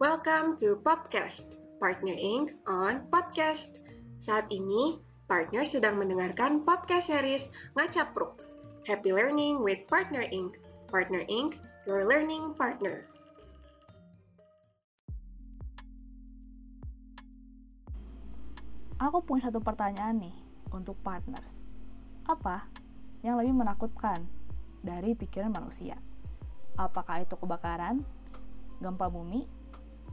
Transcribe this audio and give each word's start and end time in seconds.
Welcome 0.00 0.56
to 0.64 0.80
Podcast, 0.80 1.60
Partner 1.76 2.16
Inc. 2.16 2.56
on 2.64 3.04
Podcast. 3.12 3.84
Saat 4.16 4.48
ini, 4.48 4.96
partner 5.28 5.60
sedang 5.60 6.00
mendengarkan 6.00 6.64
podcast 6.64 7.12
series 7.12 7.52
Ngacapruk. 7.76 8.40
Happy 8.88 9.12
Learning 9.12 9.60
with 9.60 9.84
Partner 9.92 10.24
Inc. 10.32 10.56
Partner 10.88 11.28
Inc., 11.28 11.60
your 11.84 12.08
learning 12.08 12.56
partner. 12.56 13.04
Aku 19.04 19.20
punya 19.20 19.52
satu 19.52 19.60
pertanyaan 19.60 20.16
nih 20.16 20.36
untuk 20.72 20.96
partners. 21.04 21.60
Apa 22.24 22.72
yang 23.20 23.36
lebih 23.36 23.52
menakutkan 23.52 24.24
dari 24.80 25.12
pikiran 25.12 25.52
manusia? 25.52 26.00
Apakah 26.80 27.20
itu 27.20 27.36
kebakaran, 27.36 28.00
gempa 28.80 29.12
bumi, 29.12 29.59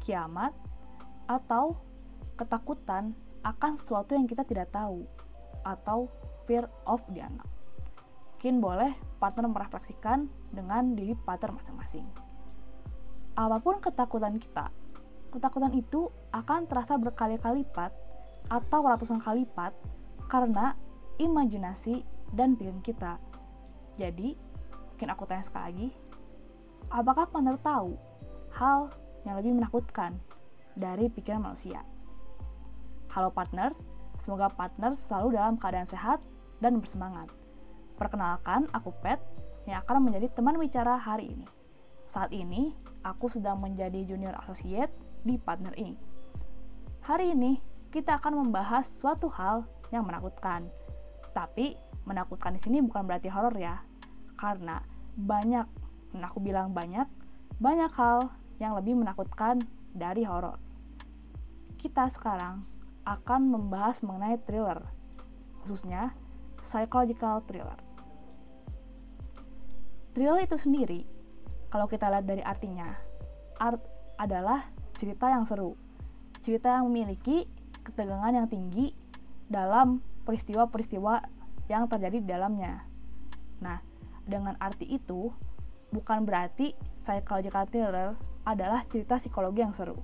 kiamat, 0.08 0.55
atau 1.28 1.75
ketakutan 2.39 3.11
akan 3.43 3.75
sesuatu 3.75 4.16
yang 4.16 4.24
kita 4.24 4.47
tidak 4.47 4.71
tahu, 4.71 5.04
atau 5.68 6.07
fear 6.47 6.71
of 6.88 7.04
the 7.11 7.20
unknown. 7.20 7.52
Mungkin 8.38 8.64
boleh 8.64 8.96
partner 9.20 9.52
merefleksikan 9.52 10.32
dengan 10.56 10.96
diri 10.96 11.11
partner 11.18 11.60
masing-masing. 11.60 12.07
Apa 13.36 13.60
pun 13.60 13.83
ketakutan 13.83 14.39
kita, 14.39 14.71
ketakutan 15.36 15.74
itu 15.75 16.08
akan 16.32 16.69
terasa 16.69 16.96
berkali-kali 16.96 17.68
lipat 17.68 17.92
atau 18.47 18.80
ratusan 18.86 19.19
kali 19.19 19.44
lipat 19.44 19.75
karena 20.32 20.78
imajinasi 21.19 22.05
dan 22.32 22.55
pikiran 22.55 22.80
kita. 22.86 23.14
Jadi, 23.97 24.38
mungkin 24.94 25.10
aku 25.10 25.25
tanya 25.25 25.44
sekali 25.44 25.66
lagi, 25.68 25.89
apakah 26.94 27.25
partner 27.28 27.58
tahu 27.58 27.97
hal 28.54 28.94
yang 29.28 29.36
lebih 29.36 29.60
menakutkan 29.60 30.16
dari 30.80 31.12
pikiran 31.12 31.44
manusia. 31.44 31.84
Halo 33.11 33.28
partners, 33.28 33.75
semoga 34.16 34.47
partners 34.47 35.03
selalu 35.03 35.36
dalam 35.36 35.59
keadaan 35.59 35.84
sehat 35.84 36.23
dan 36.64 36.80
bersemangat. 36.80 37.28
Perkenalkan, 38.00 38.72
aku 38.72 38.95
Pet 39.03 39.19
yang 39.67 39.84
akan 39.84 40.08
menjadi 40.08 40.31
teman 40.31 40.56
bicara 40.56 40.95
hari 40.95 41.36
ini. 41.36 41.44
Saat 42.08 42.31
ini, 42.31 42.72
aku 43.03 43.28
sedang 43.28 43.59
menjadi 43.59 44.08
junior 44.08 44.31
associate 44.39 44.94
di 45.28 45.36
Partner 45.36 45.75
Inc. 45.75 46.00
Hari 47.03 47.36
ini, 47.36 47.59
kita 47.91 48.16
akan 48.22 48.47
membahas 48.47 48.88
suatu 48.88 49.28
hal 49.28 49.67
yang 49.91 50.08
menakutkan. 50.08 50.72
Tapi, 51.36 51.75
menakutkan 52.08 52.56
di 52.56 52.62
sini 52.64 52.80
bukan 52.80 53.03
berarti 53.03 53.28
horor 53.28 53.56
ya. 53.59 53.84
Karena 54.39 54.80
banyak, 55.17 55.67
dan 56.16 56.22
aku 56.23 56.39
bilang 56.39 56.72
banyak, 56.72 57.09
banyak 57.58 57.91
hal 57.97 58.30
yang 58.58 58.73
lebih 58.77 58.97
menakutkan 58.97 59.61
dari 59.94 60.25
horor. 60.25 60.58
Kita 61.77 62.09
sekarang 62.09 62.66
akan 63.08 63.41
membahas 63.47 64.03
mengenai 64.03 64.41
thriller, 64.44 64.83
khususnya 65.63 66.11
psychological 66.59 67.39
thriller. 67.45 67.80
Thriller 70.11 70.41
itu 70.41 70.58
sendiri, 70.58 71.05
kalau 71.69 71.85
kita 71.85 72.09
lihat 72.09 72.25
dari 72.25 72.41
artinya, 72.41 72.97
art 73.61 73.80
adalah 74.17 74.66
cerita 74.97 75.30
yang 75.30 75.45
seru, 75.45 75.78
cerita 76.41 76.73
yang 76.73 76.89
memiliki 76.89 77.45
ketegangan 77.85 78.33
yang 78.33 78.47
tinggi 78.50 78.91
dalam 79.47 80.02
peristiwa-peristiwa 80.25 81.23
yang 81.72 81.88
terjadi 81.88 82.17
di 82.19 82.28
dalamnya. 82.28 82.83
Nah, 83.63 83.80
dengan 84.28 84.59
arti 84.59 84.89
itu, 84.89 85.31
bukan 85.91 86.27
berarti 86.27 86.75
psychological 86.99 87.66
thriller 87.69 88.09
adalah 88.47 88.83
cerita 88.88 89.19
psikologi 89.19 89.63
yang 89.63 89.75
seru. 89.75 89.99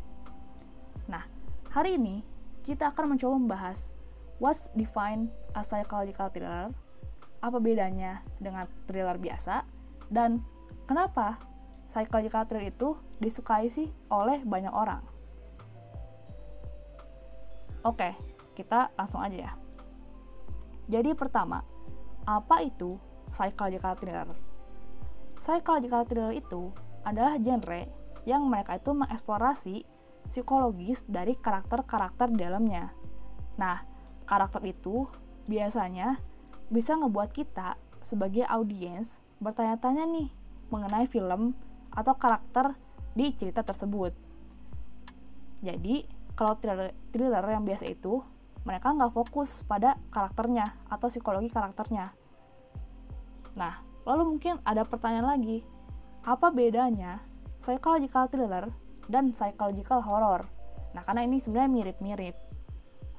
Nah, 1.08 1.24
hari 1.72 2.00
ini 2.00 2.24
kita 2.64 2.92
akan 2.92 3.16
mencoba 3.16 3.36
membahas 3.40 3.96
what's 4.40 4.72
define 4.76 5.28
a 5.56 5.64
psychological 5.64 6.32
thriller, 6.32 6.72
apa 7.44 7.58
bedanya 7.60 8.24
dengan 8.40 8.68
thriller 8.88 9.20
biasa, 9.20 9.68
dan 10.12 10.40
kenapa 10.88 11.40
psychological 11.92 12.44
thriller 12.48 12.72
itu 12.72 12.90
disukai 13.20 13.68
sih 13.68 13.92
oleh 14.12 14.44
banyak 14.44 14.72
orang. 14.72 15.04
Oke, 17.84 18.16
kita 18.56 18.96
langsung 18.96 19.20
aja 19.20 19.52
ya. 19.52 19.54
Jadi 20.88 21.12
pertama, 21.16 21.64
apa 22.24 22.64
itu 22.64 22.96
psychological 23.32 23.96
thriller? 24.00 24.28
Psychological 25.44 26.08
thriller 26.08 26.32
itu 26.40 26.72
adalah 27.04 27.36
genre 27.36 27.84
yang 28.24 28.48
mereka 28.48 28.80
itu 28.80 28.96
mengeksplorasi 28.96 29.84
psikologis 30.32 31.04
dari 31.04 31.36
karakter-karakter 31.36 32.32
dalamnya. 32.32 32.96
Nah, 33.60 33.84
karakter 34.24 34.64
itu 34.64 35.04
biasanya 35.52 36.16
bisa 36.72 36.96
ngebuat 36.96 37.36
kita 37.36 37.76
sebagai 38.00 38.48
audiens 38.48 39.20
bertanya-tanya 39.44 40.08
nih 40.08 40.32
mengenai 40.72 41.12
film 41.12 41.52
atau 41.92 42.16
karakter 42.16 42.80
di 43.12 43.36
cerita 43.36 43.68
tersebut. 43.68 44.16
Jadi, 45.60 46.08
kalau 46.40 46.56
thriller, 46.56 46.96
thriller 47.12 47.44
yang 47.52 47.68
biasa 47.68 47.84
itu, 47.92 48.24
mereka 48.64 48.96
nggak 48.96 49.12
fokus 49.12 49.60
pada 49.68 50.00
karakternya 50.08 50.72
atau 50.88 51.12
psikologi 51.12 51.52
karakternya. 51.52 52.16
Nah, 53.60 53.93
lalu 54.04 54.36
mungkin 54.36 54.60
ada 54.68 54.84
pertanyaan 54.84 55.38
lagi, 55.38 55.64
apa 56.24 56.52
bedanya 56.52 57.20
psychological 57.64 58.28
thriller 58.28 58.66
dan 59.08 59.32
psychological 59.36 60.04
horror. 60.04 60.48
Nah, 60.96 61.04
karena 61.04 61.26
ini 61.26 61.40
sebenarnya 61.40 61.72
mirip-mirip. 61.72 62.36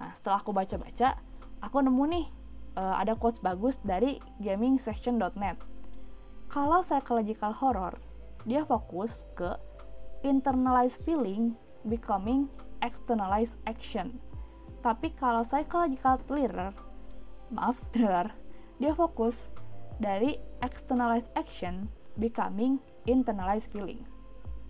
Nah, 0.01 0.13
setelah 0.17 0.41
aku 0.41 0.53
baca-baca, 0.53 1.19
aku 1.61 1.77
nemu 1.81 2.05
nih 2.13 2.27
uh, 2.77 3.01
ada 3.01 3.17
quotes 3.17 3.41
bagus 3.41 3.81
dari 3.83 4.21
gamingsection.net. 4.41 5.59
Kalau 6.53 6.81
psychological 6.85 7.53
horror, 7.57 7.97
dia 8.45 8.63
fokus 8.63 9.25
ke 9.35 9.57
internalized 10.23 11.03
feeling 11.03 11.57
becoming 11.89 12.49
externalized 12.85 13.61
action. 13.65 14.21
Tapi 14.85 15.17
kalau 15.17 15.41
psychological 15.41 16.21
thriller, 16.29 16.73
maaf, 17.49 17.81
thriller, 17.93 18.29
dia 18.77 18.93
fokus 18.93 19.49
dari 19.97 20.37
externalized 20.65 21.29
action 21.37 21.93
becoming 22.17 22.81
internalized 23.05 23.69
feelings. 23.69 24.09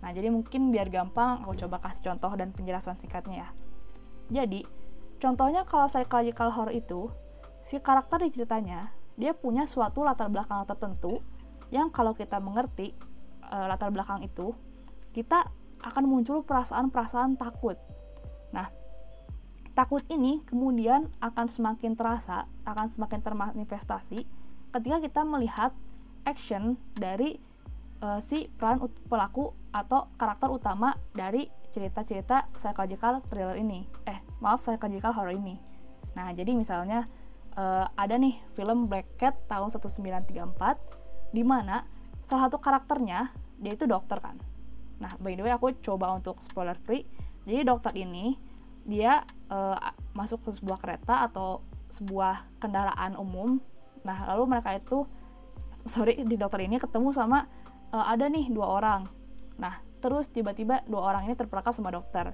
Nah, 0.03 0.11
jadi 0.11 0.27
mungkin 0.27 0.69
biar 0.69 0.91
gampang 0.91 1.47
aku 1.47 1.55
coba 1.65 1.79
kasih 1.81 2.11
contoh 2.11 2.29
dan 2.35 2.51
penjelasan 2.51 2.99
singkatnya 2.99 3.47
ya. 3.47 3.49
Jadi, 4.43 4.67
contohnya 5.23 5.63
kalau 5.63 5.87
psychological 5.87 6.51
horror 6.51 6.75
itu, 6.75 7.07
si 7.63 7.79
karakter 7.79 8.21
di 8.21 8.29
ceritanya, 8.35 8.91
dia 9.15 9.31
punya 9.31 9.63
suatu 9.65 10.03
latar 10.03 10.27
belakang 10.27 10.67
tertentu 10.67 11.23
yang 11.71 11.89
kalau 11.89 12.13
kita 12.13 12.37
mengerti 12.37 12.93
e, 13.41 13.55
latar 13.55 13.89
belakang 13.89 14.21
itu, 14.21 14.53
kita 15.15 15.47
akan 15.81 16.05
muncul 16.05 16.43
perasaan-perasaan 16.43 17.39
takut. 17.39 17.79
Nah, 18.51 18.69
takut 19.73 20.05
ini 20.11 20.43
kemudian 20.45 21.09
akan 21.17 21.47
semakin 21.49 21.97
terasa, 21.97 22.45
akan 22.67 22.93
semakin 22.93 23.21
termanifestasi 23.25 24.25
ketika 24.75 24.99
kita 24.99 25.21
melihat 25.23 25.71
action 26.27 26.75
dari 26.99 27.39
uh, 28.03 28.19
si 28.19 28.51
peran 28.59 28.83
pelaku 29.07 29.55
atau 29.71 30.11
karakter 30.19 30.51
utama 30.51 30.99
dari 31.15 31.47
cerita-cerita 31.71 32.51
psychological 32.59 33.23
thriller 33.31 33.55
ini. 33.55 33.87
Eh, 34.03 34.19
maaf 34.43 34.67
psychological 34.67 35.15
horror 35.15 35.31
ini. 35.31 35.55
Nah, 36.15 36.31
jadi 36.35 36.51
misalnya 36.55 37.07
uh, 37.55 37.87
ada 37.95 38.19
nih 38.19 38.35
film 38.55 38.91
Black 38.91 39.15
Cat 39.15 39.35
tahun 39.47 39.71
1934 39.71 41.31
di 41.31 41.43
mana 41.43 41.87
salah 42.27 42.47
satu 42.47 42.59
karakternya 42.59 43.31
dia 43.59 43.75
itu 43.75 43.87
dokter 43.87 44.19
kan. 44.19 44.35
Nah, 44.99 45.15
by 45.19 45.35
the 45.35 45.43
way 45.43 45.51
aku 45.55 45.75
coba 45.83 46.15
untuk 46.15 46.39
spoiler 46.43 46.75
free. 46.83 47.07
Jadi 47.47 47.63
dokter 47.67 47.95
ini 47.95 48.35
dia 48.87 49.23
uh, 49.51 49.75
masuk 50.15 50.43
ke 50.43 50.49
sebuah 50.55 50.79
kereta 50.79 51.27
atau 51.27 51.63
sebuah 51.91 52.59
kendaraan 52.59 53.15
umum. 53.15 53.59
Nah, 54.05 54.29
lalu 54.31 54.55
mereka 54.55 54.77
itu 54.77 55.03
sorry 55.93 56.21
di 56.21 56.37
dokter 56.37 56.61
ini 56.63 56.77
ketemu 56.77 57.09
sama 57.11 57.49
uh, 57.91 58.05
ada 58.05 58.29
nih 58.29 58.53
dua 58.53 58.79
orang. 58.79 59.09
Nah, 59.57 59.81
terus 59.99 60.29
tiba-tiba 60.29 60.85
dua 60.85 61.11
orang 61.11 61.27
ini 61.27 61.33
terperangkap 61.33 61.73
sama 61.73 61.89
dokter. 61.91 62.31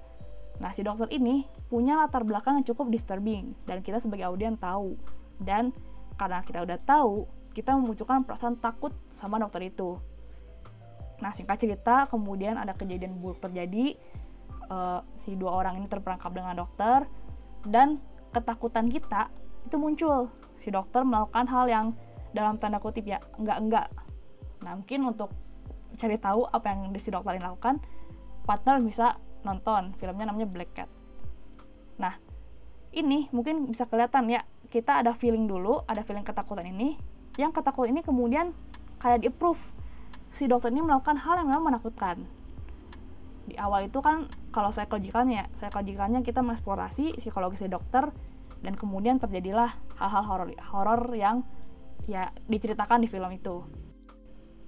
Nah, 0.61 0.69
si 0.75 0.85
dokter 0.85 1.09
ini 1.09 1.47
punya 1.71 1.97
latar 1.97 2.21
belakang 2.21 2.61
yang 2.61 2.67
cukup 2.67 2.93
disturbing 2.93 3.57
dan 3.65 3.81
kita 3.81 3.97
sebagai 3.97 4.29
audien 4.29 4.59
tahu. 4.59 4.93
Dan 5.41 5.73
karena 6.21 6.45
kita 6.45 6.61
udah 6.61 6.77
tahu, 6.85 7.25
kita 7.57 7.73
memunculkan 7.73 8.21
perasaan 8.21 8.61
takut 8.61 8.93
sama 9.09 9.41
dokter 9.41 9.73
itu. 9.73 9.97
Nah, 11.17 11.33
singkat 11.33 11.61
cerita, 11.61 12.05
kemudian 12.09 12.61
ada 12.61 12.77
kejadian 12.77 13.17
buruk 13.17 13.41
terjadi. 13.41 13.97
Uh, 14.71 15.03
si 15.19 15.35
dua 15.35 15.51
orang 15.51 15.83
ini 15.83 15.87
terperangkap 15.91 16.31
dengan 16.31 16.55
dokter 16.55 17.03
dan 17.67 17.99
ketakutan 18.31 18.87
kita 18.87 19.27
itu 19.67 19.75
muncul. 19.75 20.31
Si 20.61 20.69
dokter 20.69 21.01
melakukan 21.01 21.49
hal 21.49 21.65
yang 21.65 21.85
dalam 22.31 22.61
tanda 22.61 22.77
kutip 22.77 23.03
ya 23.03 23.17
enggak-enggak 23.41 23.89
Nah, 24.61 24.77
mungkin 24.77 25.01
untuk 25.09 25.33
cari 25.97 26.17
tahu 26.21 26.47
apa 26.47 26.71
yang 26.71 26.93
si 27.01 27.09
dokter 27.09 27.35
ini 27.35 27.43
lakukan, 27.43 27.81
partner 28.45 28.77
bisa 28.79 29.17
nonton 29.41 29.97
filmnya 29.97 30.29
namanya 30.29 30.47
Black 30.47 30.71
Cat. 30.77 30.89
Nah 31.97 32.17
ini 32.93 33.27
mungkin 33.33 33.69
bisa 33.69 33.89
kelihatan 33.89 34.29
ya 34.29 34.45
kita 34.69 35.01
ada 35.01 35.17
feeling 35.17 35.49
dulu 35.49 35.81
ada 35.89 36.05
feeling 36.05 36.23
ketakutan 36.23 36.69
ini 36.69 36.99
yang 37.39 37.49
ketakutan 37.49 37.95
ini 37.95 38.01
kemudian 38.05 38.53
kayak 39.01 39.23
di 39.23 39.27
approve 39.31 39.59
si 40.29 40.45
dokter 40.45 40.69
ini 40.69 40.85
melakukan 40.85 41.17
hal 41.17 41.41
yang 41.41 41.49
memang 41.49 41.73
menakutkan. 41.73 42.21
Di 43.49 43.57
awal 43.57 43.89
itu 43.89 43.99
kan 43.99 44.29
kalau 44.53 44.69
psikologikalnya 44.69 45.49
psikologikalnya 45.57 46.21
kita 46.21 46.45
mengeksplorasi 46.45 47.17
psikologis 47.17 47.65
dokter 47.65 48.13
dan 48.61 48.77
kemudian 48.77 49.17
terjadilah 49.17 49.73
hal-hal 49.97 50.23
horor 50.25 50.49
horor 50.69 51.01
yang 51.17 51.45
ya 52.05 52.29
diceritakan 52.49 53.05
di 53.05 53.09
film 53.09 53.29
itu. 53.33 53.65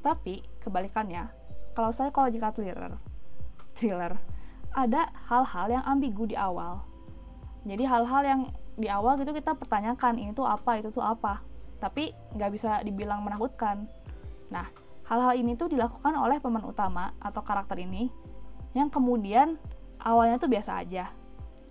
Tapi 0.03 0.43
kebalikannya 0.61 1.29
kalau 1.73 1.89
psychological 1.89 2.53
thriller 2.53 2.93
thriller 3.77 4.13
ada 4.73 5.09
hal-hal 5.29 5.67
yang 5.69 5.83
ambigu 5.85 6.25
di 6.25 6.37
awal. 6.37 6.81
Jadi 7.63 7.85
hal-hal 7.85 8.21
yang 8.25 8.41
di 8.73 8.89
awal 8.89 9.21
gitu 9.21 9.31
kita 9.31 9.53
pertanyakan 9.53 10.17
ini 10.17 10.33
tuh 10.33 10.49
apa 10.49 10.81
itu 10.81 10.89
tuh 10.89 11.05
apa. 11.05 11.41
Tapi 11.77 12.11
nggak 12.35 12.51
bisa 12.51 12.81
dibilang 12.81 13.21
menakutkan. 13.21 13.85
Nah 14.49 14.65
hal-hal 15.07 15.37
ini 15.37 15.53
tuh 15.53 15.69
dilakukan 15.69 16.17
oleh 16.17 16.41
pemeran 16.41 16.67
utama 16.67 17.13
atau 17.21 17.41
karakter 17.45 17.77
ini 17.79 18.09
yang 18.73 18.89
kemudian 18.89 19.61
awalnya 20.01 20.41
tuh 20.41 20.49
biasa 20.49 20.81
aja 20.81 21.13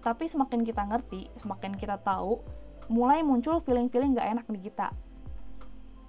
tapi 0.03 0.27
semakin 0.27 0.67
kita 0.67 0.83
ngerti 0.83 1.31
semakin 1.39 1.79
kita 1.79 1.97
tahu 2.03 2.43
mulai 2.91 3.23
muncul 3.23 3.63
feeling-feeling 3.63 4.19
gak 4.19 4.29
enak 4.35 4.47
di 4.51 4.59
kita. 4.69 4.91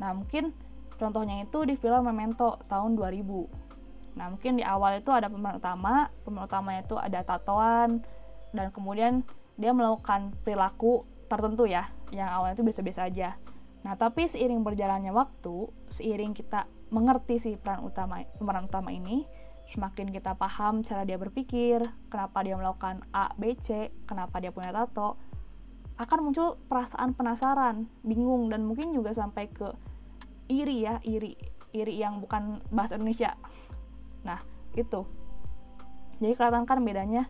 Nah 0.02 0.12
mungkin 0.18 0.52
contohnya 0.98 1.44
itu 1.44 1.66
di 1.66 1.76
film 1.76 2.06
Memento 2.06 2.62
tahun 2.70 2.96
2000 2.96 4.14
nah 4.14 4.30
mungkin 4.30 4.62
di 4.62 4.64
awal 4.64 5.02
itu 5.02 5.10
ada 5.10 5.26
pemeran 5.26 5.58
utama 5.58 6.14
pemeran 6.22 6.46
utamanya 6.46 6.82
itu 6.86 6.96
ada 7.02 7.20
tatoan 7.26 8.06
dan 8.54 8.70
kemudian 8.70 9.26
dia 9.58 9.74
melakukan 9.74 10.38
perilaku 10.46 11.02
tertentu 11.26 11.66
ya 11.66 11.90
yang 12.14 12.30
awalnya 12.30 12.62
itu 12.62 12.66
biasa-biasa 12.66 13.10
aja. 13.10 13.42
Nah 13.82 13.98
tapi 13.98 14.30
seiring 14.30 14.62
berjalannya 14.62 15.10
waktu 15.10 15.66
seiring 15.90 16.38
kita 16.38 16.70
mengerti 16.94 17.42
si 17.42 17.52
peran 17.58 17.82
utama 17.82 18.22
pemeran 18.38 18.70
utama 18.70 18.94
ini 18.94 19.26
semakin 19.72 20.12
kita 20.12 20.36
paham 20.36 20.84
cara 20.84 21.08
dia 21.08 21.16
berpikir, 21.16 21.82
kenapa 22.12 22.44
dia 22.44 22.60
melakukan 22.60 23.06
A, 23.16 23.32
B, 23.40 23.56
C, 23.58 23.90
kenapa 24.06 24.44
dia 24.44 24.52
punya 24.52 24.76
tato, 24.76 25.16
akan 25.98 26.20
muncul 26.26 26.58
perasaan 26.68 27.14
penasaran, 27.14 27.86
bingung, 28.02 28.50
dan 28.50 28.66
mungkin 28.66 28.92
juga 28.92 29.14
sampai 29.14 29.48
ke 29.50 29.72
iri 30.50 30.84
ya, 30.84 31.00
iri. 31.06 31.38
Iri 31.74 31.98
yang 31.98 32.22
bukan 32.22 32.62
bahasa 32.70 32.98
Indonesia. 32.98 33.34
Nah, 34.26 34.42
itu. 34.78 35.06
Jadi 36.22 36.34
kelihatan 36.38 36.66
kan 36.70 36.80
bedanya 36.86 37.26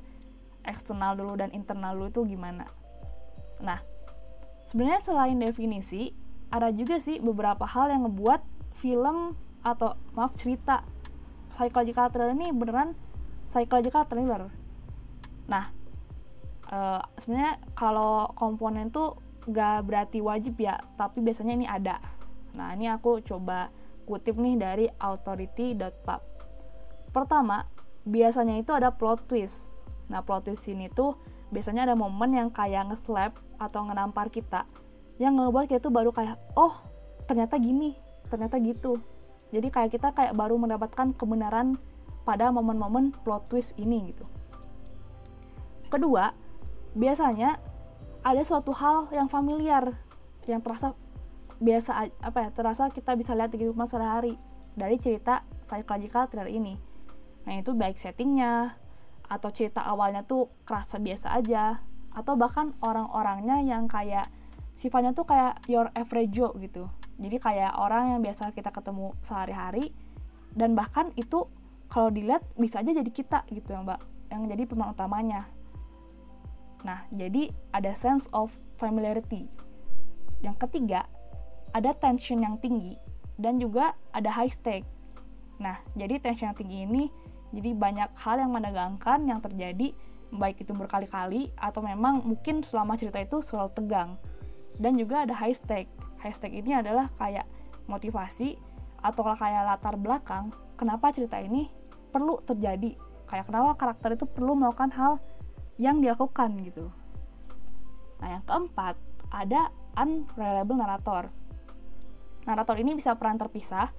eksternal 0.68 1.15
dulu 1.15 1.39
dan 1.39 1.51
internal 1.51 1.95
dulu 1.95 2.07
itu 2.12 2.21
gimana. 2.36 2.68
Nah, 3.63 3.79
sebenarnya 4.68 5.01
selain 5.03 5.39
definisi, 5.39 6.12
ada 6.51 6.71
juga 6.71 7.00
sih 7.00 7.19
beberapa 7.24 7.63
hal 7.63 7.91
yang 7.91 8.07
ngebuat 8.07 8.41
film 8.79 9.36
atau 9.63 9.95
maaf 10.12 10.36
cerita 10.36 10.83
psychological 11.55 12.09
thriller 12.09 12.33
ini 12.33 12.50
beneran 12.53 12.97
psychological 13.50 14.03
thriller. 14.09 14.50
Nah 15.50 15.69
uh, 16.69 17.01
sebenarnya 17.21 17.61
kalau 17.77 18.31
komponen 18.33 18.89
tuh 18.89 19.17
gak 19.50 19.83
berarti 19.83 20.23
wajib 20.23 20.57
ya 20.59 20.79
tapi 20.95 21.21
biasanya 21.21 21.53
ini 21.53 21.67
ada. 21.67 22.00
Nah 22.55 22.73
ini 22.73 22.89
aku 22.89 23.21
coba 23.25 23.69
kutip 24.03 24.35
nih 24.35 24.55
dari 24.59 24.85
authority.pub 25.00 26.21
pertama 27.13 27.69
biasanya 28.03 28.59
itu 28.59 28.73
ada 28.73 28.91
plot 28.91 29.29
twist. 29.29 29.71
Nah 30.09 30.25
plot 30.25 30.50
twist 30.50 30.65
ini 30.67 30.89
tuh 30.91 31.15
biasanya 31.53 31.85
ada 31.85 31.95
momen 31.95 32.33
yang 32.33 32.50
kayak 32.50 32.89
nge-slap 32.89 33.38
atau 33.61 33.85
ngenampar 33.85 34.33
kita 34.33 34.65
yang 35.21 35.38
ngebuat 35.38 35.69
kita 35.69 35.79
tuh 35.85 35.94
baru 35.94 36.09
kayak 36.09 36.35
oh 36.57 36.73
ternyata 37.29 37.61
gini 37.61 37.94
ternyata 38.27 38.57
gitu 38.57 38.97
jadi 39.53 39.69
kayak 39.69 39.94
kita 39.94 40.09
kayak 40.17 40.33
baru 40.33 40.57
mendapatkan 40.57 41.13
kebenaran 41.13 41.77
pada 42.25 42.50
momen-momen 42.50 43.13
plot 43.21 43.53
twist 43.53 43.77
ini 43.77 44.09
gitu. 44.09 44.25
Kedua 45.94 46.33
biasanya 46.97 47.61
ada 48.25 48.41
suatu 48.41 48.73
hal 48.73 49.13
yang 49.13 49.29
familiar 49.29 49.94
yang 50.50 50.57
terasa 50.65 50.97
biasa 51.61 52.09
apa 52.25 52.39
ya 52.44 52.50
terasa 52.50 52.89
kita 52.89 53.13
bisa 53.13 53.38
lihat 53.38 53.53
di 53.53 53.61
kehidupan 53.61 53.85
sehari-hari 53.85 54.41
dari 54.73 54.97
cerita 54.97 55.45
psychological 55.69 56.25
thriller 56.33 56.50
ini. 56.50 56.73
Nah 57.45 57.61
itu 57.61 57.77
baik 57.77 58.01
settingnya 58.01 58.73
atau 59.29 59.53
cerita 59.53 59.85
awalnya 59.85 60.25
tuh 60.25 60.50
kerasa 60.65 60.97
biasa 60.97 61.29
aja 61.29 61.77
atau 62.09 62.33
bahkan 62.33 62.73
orang-orangnya 62.81 63.61
yang 63.61 63.85
kayak 63.85 64.33
sifatnya 64.81 65.13
tuh 65.13 65.29
kayak 65.29 65.61
your 65.69 65.94
average 65.94 66.33
Joe 66.33 66.53
gitu 66.57 66.89
jadi 67.21 67.38
kayak 67.38 67.71
orang 67.77 68.18
yang 68.18 68.21
biasa 68.25 68.50
kita 68.57 68.74
ketemu 68.74 69.13
sehari-hari 69.21 69.94
dan 70.57 70.74
bahkan 70.74 71.13
itu 71.13 71.45
kalau 71.89 72.10
dilihat 72.10 72.42
bisa 72.57 72.81
aja 72.81 72.89
jadi 72.89 73.12
kita 73.13 73.45
gitu 73.54 73.69
ya 73.69 73.86
mbak 73.86 74.01
yang 74.33 74.50
jadi 74.50 74.65
pemeran 74.65 74.98
utamanya. 74.98 75.45
Nah 76.81 77.06
jadi 77.13 77.54
ada 77.69 77.94
sense 77.94 78.25
of 78.33 78.50
familiarity. 78.81 79.45
Yang 80.42 80.65
ketiga 80.65 81.06
ada 81.74 81.94
tension 81.94 82.42
yang 82.42 82.57
tinggi 82.57 82.98
dan 83.38 83.62
juga 83.62 83.94
ada 84.10 84.33
high 84.33 84.50
stake. 84.50 84.86
Nah 85.62 85.77
jadi 85.94 86.18
tension 86.18 86.50
yang 86.50 86.57
tinggi 86.57 86.77
ini 86.89 87.04
jadi 87.54 87.77
banyak 87.77 88.10
hal 88.18 88.42
yang 88.42 88.50
menegangkan 88.50 89.30
yang 89.30 89.38
terjadi 89.38 89.94
baik 90.33 90.65
itu 90.65 90.74
berkali-kali 90.74 91.54
atau 91.62 91.86
memang 91.86 92.25
mungkin 92.25 92.65
selama 92.65 92.98
cerita 92.98 93.21
itu 93.21 93.38
selalu 93.45 93.69
tegang. 93.77 94.18
Dan 94.81 94.98
juga 94.98 95.30
ada 95.30 95.38
high 95.38 95.54
stake 95.54 95.94
hashtag 96.23 96.63
ini 96.63 96.71
adalah 96.79 97.11
kayak 97.19 97.43
motivasi 97.91 98.55
atau 99.03 99.21
kayak 99.35 99.67
latar 99.67 99.99
belakang 99.99 100.55
kenapa 100.79 101.11
cerita 101.11 101.35
ini 101.43 101.67
perlu 102.15 102.39
terjadi. 102.47 102.95
Kayak 103.27 103.51
kenapa 103.51 103.75
karakter 103.75 104.15
itu 104.15 104.23
perlu 104.23 104.55
melakukan 104.55 104.95
hal 104.95 105.19
yang 105.75 105.99
dilakukan 105.99 106.55
gitu. 106.63 106.87
Nah 108.23 108.39
yang 108.39 108.43
keempat 108.47 108.95
ada 109.33 109.67
unreliable 109.99 110.79
narator 110.79 111.27
narator 112.47 112.75
ini 112.79 112.95
bisa 112.95 113.15
peran 113.19 113.39
terpisah. 113.39 113.91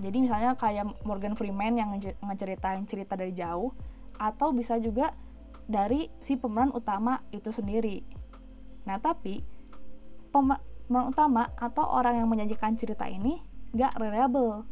Jadi 0.00 0.24
misalnya 0.24 0.56
kayak 0.56 1.04
Morgan 1.04 1.36
Freeman 1.36 1.76
yang 1.76 1.92
ngeceritain 2.24 2.84
cerita 2.88 3.14
dari 3.14 3.36
jauh 3.36 3.72
atau 4.16 4.50
bisa 4.50 4.80
juga 4.80 5.12
dari 5.68 6.08
si 6.24 6.34
pemeran 6.40 6.72
utama 6.72 7.20
itu 7.30 7.52
sendiri. 7.52 8.02
Nah 8.88 8.98
tapi 8.98 9.44
pemeran 10.92 11.08
utama 11.08 11.48
atau 11.56 11.88
orang 11.88 12.20
yang 12.20 12.28
menyajikan 12.28 12.76
cerita 12.76 13.08
ini 13.08 13.40
gak 13.72 13.96
reliable. 13.96 14.68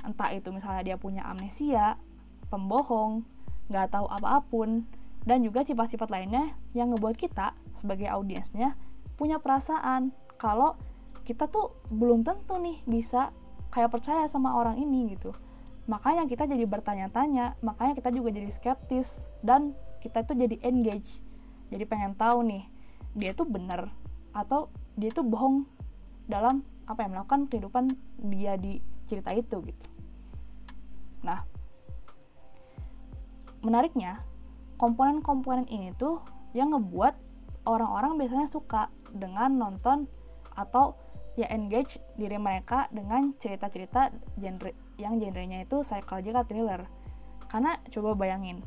Entah 0.00 0.32
itu 0.32 0.48
misalnya 0.48 0.80
dia 0.80 0.96
punya 0.96 1.20
amnesia 1.28 2.00
pembohong 2.48 3.28
gak 3.68 3.92
tahu 3.92 4.08
apa-apun 4.08 4.88
dan 5.28 5.44
juga 5.44 5.60
sifat-sifat 5.60 6.08
lainnya 6.08 6.56
yang 6.72 6.96
ngebuat 6.96 7.20
kita 7.20 7.52
sebagai 7.76 8.08
audiensnya 8.08 8.72
punya 9.20 9.36
perasaan 9.36 10.16
kalau 10.40 10.80
kita 11.28 11.44
tuh 11.44 11.76
belum 11.92 12.24
tentu 12.24 12.56
nih 12.56 12.80
bisa 12.88 13.28
kayak 13.68 13.92
percaya 13.92 14.24
sama 14.32 14.56
orang 14.56 14.80
ini 14.80 15.12
gitu. 15.12 15.36
Makanya 15.92 16.24
kita 16.24 16.48
jadi 16.48 16.64
bertanya-tanya 16.64 17.60
makanya 17.60 18.00
kita 18.00 18.08
juga 18.08 18.32
jadi 18.32 18.48
skeptis 18.48 19.28
dan 19.44 19.76
kita 20.00 20.24
tuh 20.24 20.40
jadi 20.40 20.56
engage. 20.64 21.20
Jadi 21.68 21.84
pengen 21.84 22.16
tahu 22.16 22.48
nih 22.48 22.64
dia 23.12 23.36
tuh 23.36 23.44
bener 23.44 23.92
atau 24.32 24.72
dia 25.00 25.10
tuh 25.10 25.24
bohong 25.24 25.64
dalam 26.28 26.62
apa 26.84 27.02
yang 27.02 27.16
melakukan 27.16 27.48
kehidupan 27.48 27.96
dia 28.28 28.60
di 28.60 28.78
cerita 29.08 29.32
itu 29.32 29.56
gitu. 29.64 29.86
Nah 31.24 31.42
menariknya 33.64 34.20
komponen-komponen 34.76 35.68
ini 35.68 35.92
tuh 35.96 36.20
yang 36.56 36.72
ngebuat 36.76 37.14
orang-orang 37.68 38.16
biasanya 38.16 38.48
suka 38.48 38.88
dengan 39.12 39.56
nonton 39.56 40.08
atau 40.56 40.96
ya 41.38 41.46
engage 41.52 42.00
diri 42.16 42.36
mereka 42.36 42.88
dengan 42.90 43.32
cerita-cerita 43.38 44.12
genre 44.36 44.72
yang 44.96 45.20
genrenya 45.20 45.64
itu 45.64 45.80
psychological 45.84 46.44
thriller. 46.44 46.84
Karena 47.48 47.78
coba 47.90 48.16
bayangin 48.16 48.62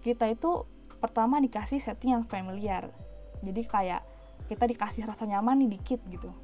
kita 0.00 0.32
itu 0.32 0.64
pertama 1.00 1.40
dikasih 1.40 1.80
setting 1.80 2.16
yang 2.16 2.24
familiar. 2.28 2.88
Jadi 3.40 3.64
kayak 3.64 4.04
kita 4.50 4.66
dikasih 4.66 5.06
rasa 5.06 5.30
nyaman 5.30 5.62
nih 5.62 5.78
dikit 5.78 6.02
gitu. 6.10 6.34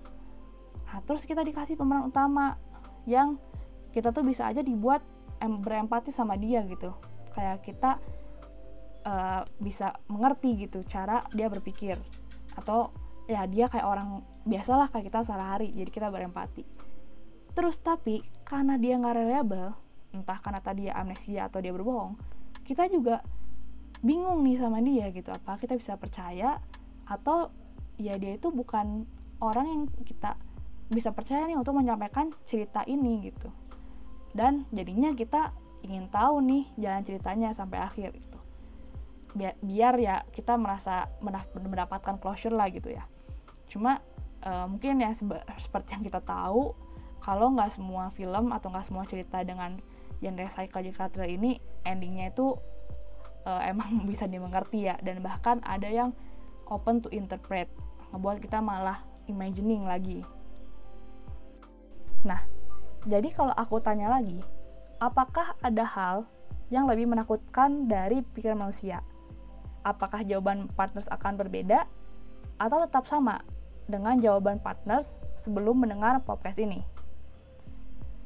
Nah 0.86 1.02
terus 1.02 1.26
kita 1.26 1.42
dikasih 1.42 1.74
pemeran 1.74 2.06
utama 2.06 2.54
yang 3.02 3.34
kita 3.90 4.14
tuh 4.14 4.22
bisa 4.22 4.46
aja 4.46 4.62
dibuat 4.62 5.02
em 5.42 5.58
berempati 5.58 6.14
sama 6.14 6.38
dia 6.38 6.62
gitu. 6.70 6.94
Kayak 7.34 7.66
kita 7.66 7.90
uh, 9.02 9.42
bisa 9.58 9.98
mengerti 10.06 10.70
gitu 10.70 10.86
cara 10.86 11.26
dia 11.34 11.50
berpikir. 11.50 11.98
Atau 12.54 12.94
ya 13.26 13.42
dia 13.50 13.66
kayak 13.66 13.84
orang 13.90 14.22
biasalah 14.46 14.94
kayak 14.94 15.10
kita 15.10 15.26
sehari-hari 15.26 15.74
jadi 15.74 15.90
kita 15.90 16.08
berempati. 16.14 16.62
Terus 17.58 17.82
tapi 17.82 18.22
karena 18.46 18.78
dia 18.78 18.94
nggak 18.94 19.16
reliable 19.18 19.74
entah 20.14 20.38
karena 20.38 20.62
tadi 20.62 20.86
dia 20.88 20.94
amnesia 20.96 21.50
atau 21.50 21.60
dia 21.60 21.74
berbohong 21.74 22.16
kita 22.66 22.90
juga 22.90 23.22
bingung 24.02 24.42
nih 24.42 24.58
sama 24.58 24.82
dia 24.82 25.08
gitu. 25.14 25.30
Apa 25.30 25.56
kita 25.56 25.78
bisa 25.78 25.94
percaya 25.94 26.58
atau 27.06 27.54
ya 27.96 28.16
dia 28.20 28.36
itu 28.36 28.52
bukan 28.52 29.08
orang 29.40 29.66
yang 29.66 29.82
kita 30.04 30.36
bisa 30.86 31.10
percaya 31.10 31.44
nih 31.50 31.58
untuk 31.58 31.74
menyampaikan 31.74 32.30
cerita 32.46 32.86
ini 32.86 33.32
gitu. 33.32 33.50
Dan 34.36 34.68
jadinya 34.70 35.10
kita 35.16 35.50
ingin 35.82 36.06
tahu 36.12 36.40
nih 36.44 36.64
jalan 36.78 37.02
ceritanya 37.02 37.48
sampai 37.56 37.78
akhir 37.82 38.14
gitu. 38.14 38.38
Biar, 39.36 39.54
biar 39.60 39.94
ya 40.00 40.16
kita 40.32 40.56
merasa 40.56 41.10
mendapatkan 41.52 42.16
closure 42.22 42.54
lah 42.54 42.70
gitu 42.70 42.94
ya. 42.94 43.04
Cuma 43.68 44.00
uh, 44.46 44.66
mungkin 44.70 45.02
ya 45.02 45.12
seperti 45.58 45.98
yang 45.98 46.04
kita 46.06 46.22
tahu 46.22 46.72
kalau 47.20 47.50
nggak 47.52 47.74
semua 47.74 48.14
film 48.14 48.54
atau 48.54 48.70
nggak 48.70 48.86
semua 48.86 49.04
cerita 49.04 49.42
dengan 49.42 49.82
genre 50.22 50.46
psychological 50.48 51.10
thriller 51.10 51.34
ini 51.34 51.58
endingnya 51.84 52.32
itu 52.32 52.56
uh, 53.44 53.62
emang 53.66 54.00
bisa 54.10 54.30
dimengerti 54.30 54.86
ya. 54.86 54.94
Dan 55.02 55.20
bahkan 55.20 55.58
ada 55.66 55.90
yang 55.90 56.14
open 56.70 57.02
to 57.02 57.08
interpret. 57.14 57.70
Ngebuat 58.14 58.42
kita 58.42 58.62
malah 58.62 59.02
imagining 59.26 59.86
lagi. 59.86 60.22
Nah 62.26 62.42
jadi 63.06 63.30
kalau 63.30 63.54
aku 63.54 63.78
tanya 63.78 64.10
lagi 64.10 64.42
apakah 64.98 65.54
ada 65.60 65.84
hal 65.84 66.16
yang 66.72 66.90
lebih 66.90 67.06
menakutkan 67.06 67.86
dari 67.86 68.24
pikiran 68.34 68.58
manusia? 68.58 69.02
Apakah 69.86 70.26
jawaban 70.26 70.66
partners 70.74 71.06
akan 71.06 71.38
berbeda 71.38 71.86
atau 72.58 72.82
tetap 72.82 73.06
sama 73.06 73.38
dengan 73.86 74.18
jawaban 74.18 74.58
partners 74.58 75.14
sebelum 75.38 75.86
mendengar 75.86 76.18
podcast 76.26 76.58
ini? 76.58 76.82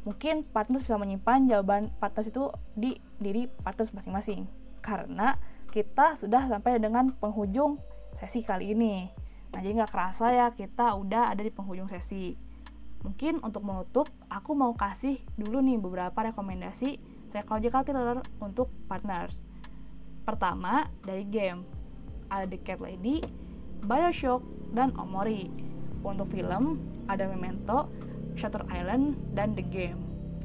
Mungkin 0.08 0.48
partners 0.48 0.80
bisa 0.80 0.96
menyimpan 0.96 1.44
jawaban 1.44 1.92
partners 2.00 2.32
itu 2.32 2.48
di 2.72 2.96
diri 3.20 3.44
partners 3.60 3.92
masing-masing 3.92 4.48
karena 4.80 5.36
kita 5.68 6.16
sudah 6.16 6.48
sampai 6.48 6.80
dengan 6.80 7.12
penghujung 7.20 7.76
sesi 8.16 8.42
kali 8.46 8.72
ini. 8.74 9.10
Nah 9.50 9.60
jadi 9.60 9.82
nggak 9.82 9.92
kerasa 9.92 10.30
ya 10.30 10.46
kita 10.54 10.94
udah 10.94 11.30
ada 11.30 11.42
di 11.42 11.50
penghujung 11.50 11.90
sesi. 11.90 12.34
Mungkin 13.00 13.40
untuk 13.40 13.64
menutup 13.64 14.12
aku 14.28 14.52
mau 14.52 14.76
kasih 14.76 15.18
dulu 15.40 15.64
nih 15.64 15.80
beberapa 15.80 16.20
rekomendasi 16.32 17.00
psychological 17.30 17.82
thriller 17.86 18.18
untuk 18.42 18.68
partners. 18.90 19.40
Pertama 20.26 20.90
dari 21.06 21.24
game. 21.24 21.64
Ada 22.30 22.46
The 22.46 22.58
Cat 22.62 22.78
Lady, 22.78 23.18
Bioshock, 23.82 24.44
dan 24.70 24.94
Omori. 24.94 25.50
Untuk 26.06 26.30
film 26.30 26.78
ada 27.10 27.26
Memento, 27.26 27.90
Shutter 28.38 28.62
Island, 28.70 29.18
dan 29.34 29.58
The 29.58 29.66
Game. 29.66 29.98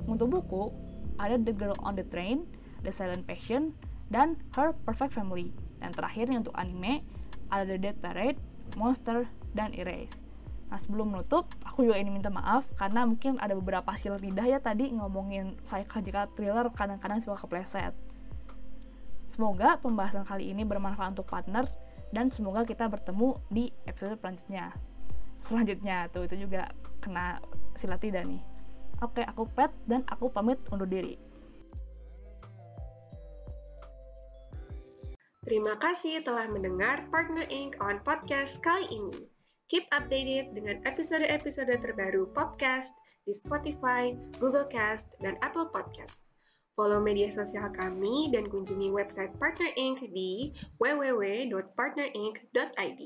Untuk 0.10 0.34
buku, 0.34 0.74
ada 1.22 1.38
The 1.38 1.54
Girl 1.54 1.78
on 1.86 1.94
the 1.94 2.06
Train, 2.10 2.50
The 2.82 2.90
Silent 2.90 3.30
Passion, 3.30 3.78
dan 4.10 4.42
Her 4.58 4.74
Perfect 4.74 5.14
Family. 5.14 5.54
Dan 5.78 5.94
terakhir 5.94 6.34
untuk 6.34 6.58
anime, 6.58 7.06
ada 7.52 7.66
The 7.66 7.78
Dead 7.78 7.98
Parade, 8.00 8.40
Monster, 8.78 9.30
dan 9.56 9.72
Erase. 9.74 10.26
Nah 10.70 10.82
sebelum 10.82 11.14
menutup, 11.14 11.48
aku 11.62 11.86
juga 11.86 12.02
ingin 12.02 12.18
minta 12.20 12.34
maaf 12.34 12.66
karena 12.76 13.06
mungkin 13.06 13.38
ada 13.38 13.54
beberapa 13.54 13.86
hasil 13.94 14.18
lidah 14.18 14.50
ya 14.50 14.60
tadi 14.60 14.90
ngomongin 14.92 15.56
psychological 15.64 16.26
thriller 16.34 16.68
kadang-kadang 16.74 17.22
suka 17.22 17.38
kepleset. 17.46 17.94
Semoga 19.30 19.78
pembahasan 19.84 20.26
kali 20.26 20.50
ini 20.50 20.64
bermanfaat 20.64 21.20
untuk 21.20 21.28
partners 21.30 21.76
dan 22.16 22.32
semoga 22.32 22.64
kita 22.64 22.88
bertemu 22.88 23.36
di 23.52 23.70
episode 23.86 24.18
selanjutnya. 24.18 24.72
Selanjutnya 25.44 25.98
tuh 26.10 26.26
itu 26.26 26.48
juga 26.48 26.72
kena 27.04 27.44
silat 27.78 28.02
tidak 28.02 28.26
nih. 28.26 28.42
Oke, 29.04 29.22
aku 29.28 29.44
Pet 29.52 29.70
dan 29.86 30.08
aku 30.08 30.32
pamit 30.32 30.56
undur 30.72 30.88
diri. 30.88 31.20
Terima 35.46 35.78
kasih 35.78 36.26
telah 36.26 36.50
mendengar 36.50 37.06
Partner 37.14 37.46
Inc. 37.54 37.78
on 37.78 38.02
podcast 38.02 38.58
kali 38.66 38.90
ini. 38.90 39.30
Keep 39.70 39.86
updated 39.94 40.58
dengan 40.58 40.82
episode-episode 40.90 41.70
terbaru 41.86 42.34
podcast 42.34 42.98
di 43.30 43.34
Spotify, 43.38 44.18
Google 44.42 44.66
Cast, 44.66 45.14
dan 45.22 45.38
Apple 45.46 45.70
Podcast. 45.70 46.26
Follow 46.74 46.98
media 46.98 47.30
sosial 47.30 47.70
kami 47.78 48.34
dan 48.34 48.50
kunjungi 48.50 48.90
website 48.90 49.38
Partner 49.38 49.70
Inc. 49.78 50.02
di 50.10 50.50
www.partnerinc.id. 50.82 53.02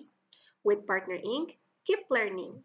With 0.64 0.88
Partner 0.88 1.20
Inc., 1.20 1.60
keep 1.84 2.08
learning. 2.08 2.64